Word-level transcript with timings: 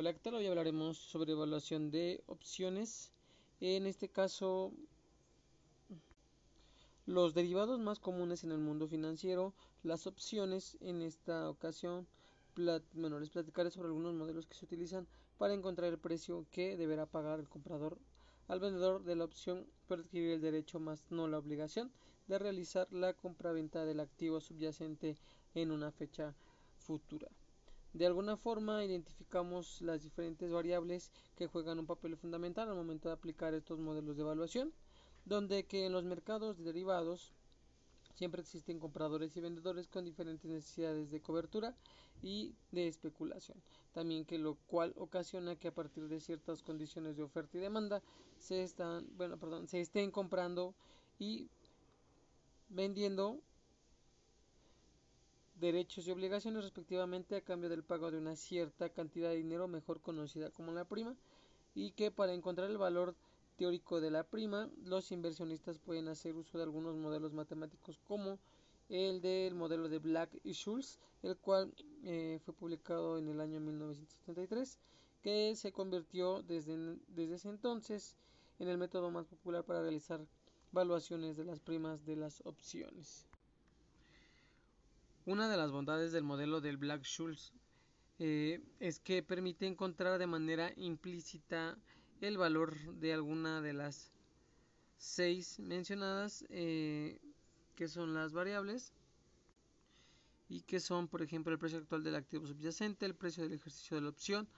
Hola. 0.00 0.14
Hoy 0.32 0.46
hablaremos 0.46 0.96
sobre 0.96 1.32
evaluación 1.32 1.90
de 1.90 2.24
opciones. 2.26 3.12
En 3.60 3.86
este 3.86 4.08
caso, 4.08 4.72
los 7.04 7.34
derivados 7.34 7.78
más 7.78 7.98
comunes 7.98 8.42
en 8.42 8.52
el 8.52 8.56
mundo 8.56 8.88
financiero, 8.88 9.52
las 9.82 10.06
opciones 10.06 10.78
en 10.80 11.02
esta 11.02 11.50
ocasión, 11.50 12.06
bueno, 12.94 13.20
les 13.20 13.28
platicaré 13.28 13.70
sobre 13.70 13.88
algunos 13.88 14.14
modelos 14.14 14.46
que 14.46 14.54
se 14.54 14.64
utilizan 14.64 15.06
para 15.36 15.52
encontrar 15.52 15.92
el 15.92 15.98
precio 15.98 16.46
que 16.50 16.78
deberá 16.78 17.04
pagar 17.04 17.38
el 17.38 17.50
comprador 17.50 17.98
al 18.48 18.58
vendedor 18.58 19.04
de 19.04 19.16
la 19.16 19.24
opción 19.24 19.66
para 19.86 20.00
adquirir 20.00 20.30
el 20.30 20.40
derecho 20.40 20.80
más 20.80 21.04
no 21.10 21.28
la 21.28 21.36
obligación 21.36 21.92
de 22.26 22.38
realizar 22.38 22.90
la 22.90 23.12
compraventa 23.12 23.84
del 23.84 24.00
activo 24.00 24.40
subyacente 24.40 25.18
en 25.54 25.70
una 25.70 25.92
fecha 25.92 26.34
futura. 26.78 27.28
De 27.92 28.06
alguna 28.06 28.36
forma 28.36 28.84
identificamos 28.84 29.82
las 29.82 30.02
diferentes 30.02 30.50
variables 30.50 31.10
que 31.36 31.48
juegan 31.48 31.80
un 31.80 31.86
papel 31.86 32.16
fundamental 32.16 32.68
al 32.68 32.76
momento 32.76 33.08
de 33.08 33.14
aplicar 33.14 33.52
estos 33.52 33.80
modelos 33.80 34.16
de 34.16 34.22
evaluación, 34.22 34.72
donde 35.24 35.64
que 35.64 35.86
en 35.86 35.92
los 35.92 36.04
mercados 36.04 36.58
de 36.58 36.64
derivados 36.64 37.32
siempre 38.14 38.42
existen 38.42 38.78
compradores 38.78 39.36
y 39.36 39.40
vendedores 39.40 39.88
con 39.88 40.04
diferentes 40.04 40.48
necesidades 40.48 41.10
de 41.10 41.20
cobertura 41.20 41.74
y 42.22 42.54
de 42.70 42.86
especulación. 42.86 43.60
También 43.92 44.24
que 44.24 44.38
lo 44.38 44.56
cual 44.66 44.94
ocasiona 44.96 45.56
que 45.56 45.68
a 45.68 45.74
partir 45.74 46.06
de 46.06 46.20
ciertas 46.20 46.62
condiciones 46.62 47.16
de 47.16 47.22
oferta 47.22 47.56
y 47.56 47.60
demanda 47.60 48.02
se 48.38 48.62
están, 48.62 49.06
bueno, 49.16 49.38
perdón, 49.38 49.68
se 49.68 49.80
estén 49.80 50.10
comprando 50.10 50.74
y 51.18 51.48
vendiendo 52.68 53.40
derechos 55.60 56.06
y 56.06 56.10
obligaciones 56.10 56.64
respectivamente 56.64 57.36
a 57.36 57.42
cambio 57.42 57.68
del 57.68 57.84
pago 57.84 58.10
de 58.10 58.18
una 58.18 58.34
cierta 58.34 58.88
cantidad 58.88 59.28
de 59.28 59.36
dinero 59.36 59.68
mejor 59.68 60.00
conocida 60.00 60.50
como 60.50 60.72
la 60.72 60.86
prima 60.86 61.14
y 61.74 61.90
que 61.92 62.10
para 62.10 62.32
encontrar 62.32 62.70
el 62.70 62.78
valor 62.78 63.14
teórico 63.56 64.00
de 64.00 64.10
la 64.10 64.24
prima 64.24 64.70
los 64.84 65.12
inversionistas 65.12 65.78
pueden 65.78 66.08
hacer 66.08 66.34
uso 66.34 66.56
de 66.56 66.64
algunos 66.64 66.96
modelos 66.96 67.34
matemáticos 67.34 68.00
como 68.08 68.38
el 68.88 69.20
del 69.20 69.54
modelo 69.54 69.88
de 69.88 69.98
Black 69.98 70.30
y 70.42 70.52
Schultz 70.54 70.98
el 71.22 71.36
cual 71.36 71.72
eh, 72.04 72.40
fue 72.44 72.54
publicado 72.54 73.18
en 73.18 73.28
el 73.28 73.40
año 73.40 73.60
1973 73.60 74.78
que 75.22 75.54
se 75.56 75.72
convirtió 75.72 76.42
desde, 76.42 76.96
desde 77.08 77.34
ese 77.34 77.50
entonces 77.50 78.16
en 78.58 78.68
el 78.68 78.78
método 78.78 79.10
más 79.10 79.26
popular 79.26 79.62
para 79.64 79.82
realizar 79.82 80.20
valuaciones 80.72 81.36
de 81.36 81.44
las 81.44 81.60
primas 81.60 82.06
de 82.06 82.16
las 82.16 82.40
opciones. 82.46 83.26
Una 85.26 85.50
de 85.50 85.56
las 85.58 85.70
bondades 85.70 86.12
del 86.12 86.24
modelo 86.24 86.62
del 86.62 86.78
Black-Scholes 86.78 87.52
eh, 88.18 88.62
es 88.80 89.00
que 89.00 89.22
permite 89.22 89.66
encontrar 89.66 90.18
de 90.18 90.26
manera 90.26 90.72
implícita 90.76 91.76
el 92.22 92.38
valor 92.38 92.74
de 92.94 93.12
alguna 93.12 93.60
de 93.60 93.74
las 93.74 94.12
seis 94.96 95.58
mencionadas, 95.58 96.46
eh, 96.48 97.20
que 97.76 97.86
son 97.86 98.14
las 98.14 98.32
variables, 98.32 98.94
y 100.48 100.62
que 100.62 100.80
son, 100.80 101.06
por 101.06 101.22
ejemplo, 101.22 101.52
el 101.52 101.58
precio 101.58 101.78
actual 101.78 102.02
del 102.02 102.16
activo 102.16 102.46
subyacente, 102.46 103.04
el 103.04 103.14
precio 103.14 103.42
del 103.42 103.52
ejercicio 103.52 103.96
de 103.96 104.02
la 104.02 104.08
opción, 104.08 104.48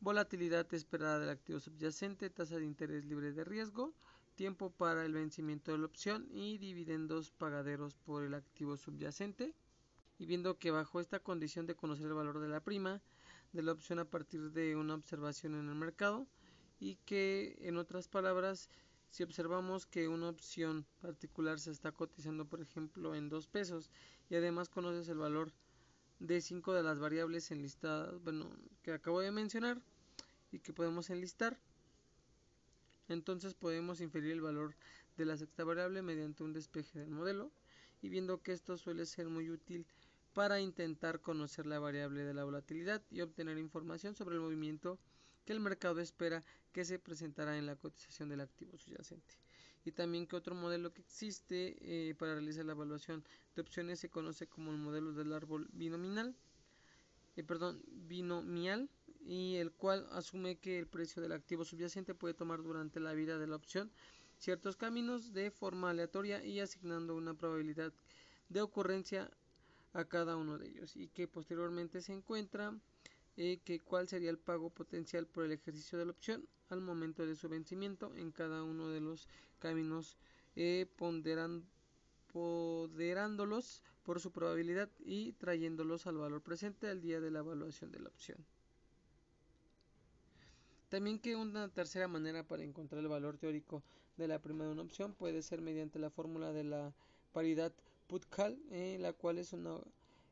volatilidad 0.00 0.72
esperada 0.74 1.20
del 1.20 1.30
activo 1.30 1.60
subyacente, 1.60 2.28
tasa 2.28 2.56
de 2.56 2.66
interés 2.66 3.04
libre 3.04 3.32
de 3.32 3.44
riesgo, 3.44 3.94
tiempo 4.34 4.70
para 4.70 5.04
el 5.06 5.12
vencimiento 5.12 5.72
de 5.72 5.78
la 5.78 5.86
opción 5.86 6.28
y 6.30 6.58
dividendos 6.58 7.30
pagaderos 7.30 7.94
por 7.94 8.24
el 8.24 8.34
activo 8.34 8.76
subyacente 8.76 9.54
y 10.18 10.26
viendo 10.26 10.58
que 10.58 10.70
bajo 10.70 11.00
esta 11.00 11.20
condición 11.20 11.66
de 11.66 11.76
conocer 11.76 12.06
el 12.06 12.14
valor 12.14 12.40
de 12.40 12.48
la 12.48 12.60
prima 12.60 13.00
de 13.52 13.62
la 13.62 13.72
opción 13.72 13.98
a 13.98 14.04
partir 14.04 14.50
de 14.52 14.76
una 14.76 14.94
observación 14.94 15.54
en 15.54 15.68
el 15.68 15.74
mercado 15.74 16.26
y 16.80 16.96
que 17.06 17.56
en 17.60 17.76
otras 17.76 18.08
palabras 18.08 18.68
si 19.10 19.22
observamos 19.22 19.86
que 19.86 20.08
una 20.08 20.28
opción 20.28 20.84
particular 21.00 21.58
se 21.58 21.70
está 21.70 21.92
cotizando 21.92 22.44
por 22.44 22.60
ejemplo 22.60 23.14
en 23.14 23.28
dos 23.28 23.46
pesos 23.46 23.90
y 24.28 24.34
además 24.34 24.68
conoces 24.68 25.08
el 25.08 25.18
valor 25.18 25.52
de 26.18 26.40
cinco 26.40 26.74
de 26.74 26.82
las 26.82 26.98
variables 26.98 27.50
enlistadas 27.50 28.20
bueno 28.22 28.50
que 28.82 28.92
acabo 28.92 29.20
de 29.20 29.30
mencionar 29.30 29.80
y 30.50 30.58
que 30.58 30.72
podemos 30.72 31.10
enlistar 31.10 31.58
entonces 33.08 33.54
podemos 33.54 34.00
inferir 34.00 34.32
el 34.32 34.40
valor 34.40 34.74
de 35.16 35.24
la 35.24 35.36
sexta 35.36 35.64
variable 35.64 36.02
mediante 36.02 36.42
un 36.42 36.52
despeje 36.52 36.98
del 36.98 37.10
modelo 37.10 37.50
y 38.02 38.08
viendo 38.08 38.42
que 38.42 38.52
esto 38.52 38.76
suele 38.76 39.06
ser 39.06 39.28
muy 39.28 39.50
útil 39.50 39.86
para 40.38 40.60
intentar 40.60 41.20
conocer 41.20 41.66
la 41.66 41.80
variable 41.80 42.22
de 42.22 42.32
la 42.32 42.44
volatilidad 42.44 43.02
y 43.10 43.22
obtener 43.22 43.58
información 43.58 44.14
sobre 44.14 44.36
el 44.36 44.40
movimiento 44.40 44.96
que 45.44 45.52
el 45.52 45.58
mercado 45.58 45.98
espera 46.00 46.44
que 46.70 46.84
se 46.84 47.00
presentará 47.00 47.58
en 47.58 47.66
la 47.66 47.74
cotización 47.74 48.28
del 48.28 48.42
activo 48.42 48.78
subyacente. 48.78 49.34
Y 49.84 49.90
también 49.90 50.28
que 50.28 50.36
otro 50.36 50.54
modelo 50.54 50.92
que 50.94 51.00
existe 51.00 51.74
eh, 51.80 52.14
para 52.14 52.34
realizar 52.34 52.64
la 52.64 52.74
evaluación 52.74 53.24
de 53.56 53.62
opciones 53.62 53.98
se 53.98 54.10
conoce 54.10 54.46
como 54.46 54.70
el 54.70 54.76
modelo 54.78 55.12
del 55.12 55.32
árbol 55.32 55.66
binominal, 55.72 56.36
eh, 57.34 57.42
perdón, 57.42 57.82
binomial, 57.88 58.88
y 59.26 59.56
el 59.56 59.72
cual 59.72 60.06
asume 60.12 60.58
que 60.60 60.78
el 60.78 60.86
precio 60.86 61.20
del 61.20 61.32
activo 61.32 61.64
subyacente 61.64 62.14
puede 62.14 62.34
tomar 62.34 62.62
durante 62.62 63.00
la 63.00 63.12
vida 63.12 63.38
de 63.38 63.48
la 63.48 63.56
opción 63.56 63.90
ciertos 64.38 64.76
caminos 64.76 65.32
de 65.32 65.50
forma 65.50 65.90
aleatoria 65.90 66.44
y 66.44 66.60
asignando 66.60 67.16
una 67.16 67.34
probabilidad 67.34 67.92
de 68.48 68.60
ocurrencia 68.60 69.28
a 69.92 70.04
cada 70.04 70.36
uno 70.36 70.58
de 70.58 70.68
ellos 70.68 70.96
y 70.96 71.08
que 71.08 71.28
posteriormente 71.28 72.00
se 72.00 72.12
encuentra 72.12 72.74
eh, 73.36 73.60
que 73.64 73.80
cuál 73.80 74.08
sería 74.08 74.30
el 74.30 74.38
pago 74.38 74.70
potencial 74.70 75.26
por 75.26 75.44
el 75.44 75.52
ejercicio 75.52 75.98
de 75.98 76.06
la 76.06 76.12
opción 76.12 76.48
al 76.70 76.80
momento 76.80 77.24
de 77.24 77.36
su 77.36 77.48
vencimiento 77.48 78.12
en 78.16 78.32
cada 78.32 78.62
uno 78.62 78.88
de 78.88 79.00
los 79.00 79.28
caminos 79.58 80.16
eh, 80.56 80.86
ponderándolos 80.96 83.82
por 84.02 84.20
su 84.20 84.32
probabilidad 84.32 84.90
y 85.04 85.32
trayéndolos 85.32 86.06
al 86.06 86.18
valor 86.18 86.42
presente 86.42 86.88
al 86.88 87.00
día 87.00 87.20
de 87.20 87.30
la 87.30 87.40
evaluación 87.40 87.92
de 87.92 88.00
la 88.00 88.08
opción. 88.08 88.38
También 90.88 91.18
que 91.18 91.36
una 91.36 91.68
tercera 91.68 92.08
manera 92.08 92.42
para 92.42 92.64
encontrar 92.64 93.02
el 93.02 93.08
valor 93.08 93.36
teórico 93.36 93.82
de 94.16 94.26
la 94.26 94.40
prima 94.40 94.64
de 94.64 94.70
una 94.70 94.82
opción 94.82 95.14
puede 95.14 95.42
ser 95.42 95.60
mediante 95.60 95.98
la 95.98 96.10
fórmula 96.10 96.52
de 96.52 96.64
la 96.64 96.92
paridad 97.32 97.72
put-call, 98.08 98.60
eh, 98.70 98.96
la 98.98 99.12
cual 99.12 99.38
es 99.38 99.52
una 99.52 99.78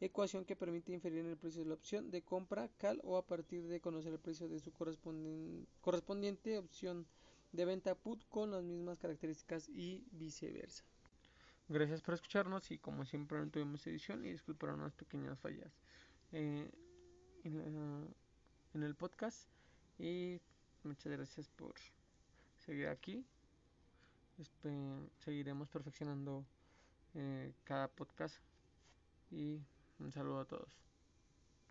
ecuación 0.00 0.44
que 0.44 0.56
permite 0.56 0.92
inferir 0.92 1.24
el 1.24 1.36
precio 1.36 1.62
de 1.62 1.68
la 1.68 1.74
opción 1.74 2.10
de 2.10 2.22
compra 2.22 2.68
call 2.78 3.00
o 3.04 3.16
a 3.16 3.26
partir 3.26 3.66
de 3.66 3.80
conocer 3.80 4.12
el 4.12 4.18
precio 4.18 4.48
de 4.48 4.58
su 4.58 4.72
correspondiente 4.72 6.58
opción 6.58 7.06
de 7.52 7.64
venta 7.64 7.94
put 7.94 8.22
con 8.28 8.50
las 8.50 8.62
mismas 8.62 8.98
características 8.98 9.68
y 9.68 10.04
viceversa. 10.12 10.84
Gracias 11.68 12.02
por 12.02 12.14
escucharnos 12.14 12.70
y 12.70 12.78
como 12.78 13.04
siempre 13.04 13.38
no 13.38 13.48
tuvimos 13.48 13.86
edición 13.86 14.24
y 14.24 14.32
disculpar 14.32 14.74
unas 14.74 14.92
pequeñas 14.94 15.38
fallas 15.38 15.72
eh, 16.32 16.68
en 17.44 18.82
el 18.82 18.94
podcast. 18.96 19.48
Y 19.98 20.40
muchas 20.82 21.12
gracias 21.12 21.48
por 21.48 21.74
seguir 22.56 22.88
aquí. 22.88 23.24
seguiremos 25.18 25.68
perfeccionando 25.68 26.44
eh, 27.14 27.52
cada 27.64 27.88
podcast. 27.88 28.36
Y 29.30 29.60
un 29.98 30.12
saludo 30.12 30.40
a 30.40 30.44
todos. 30.46 30.89